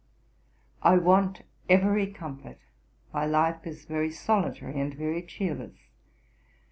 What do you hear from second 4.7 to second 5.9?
and very cheerless.